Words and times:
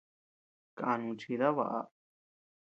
Kanu 0.77 1.11
chida 1.19 1.49
baʼa. 1.57 1.79